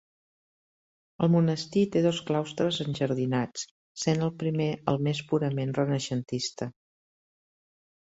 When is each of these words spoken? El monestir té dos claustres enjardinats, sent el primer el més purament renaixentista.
El 1.25 1.29
monestir 1.33 1.83
té 1.97 2.01
dos 2.05 2.21
claustres 2.31 2.81
enjardinats, 2.87 3.67
sent 4.07 4.27
el 4.31 4.35
primer 4.43 4.71
el 4.95 5.01
més 5.11 5.25
purament 5.31 5.79
renaixentista. 5.83 6.73